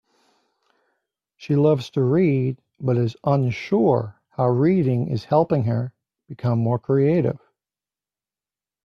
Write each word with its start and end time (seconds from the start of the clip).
She 1.37 1.55
loves 1.55 1.91
to 1.91 2.01
read, 2.01 2.57
but 2.79 2.97
is 2.97 3.15
unsure 3.23 4.19
how 4.31 4.49
reading 4.49 5.07
is 5.07 5.25
helping 5.25 5.65
her 5.65 5.93
become 6.27 6.57
more 6.57 6.79
creative. 6.79 7.37